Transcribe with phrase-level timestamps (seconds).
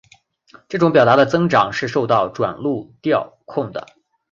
[0.67, 3.85] 这种表达的增长是受到转录调控的。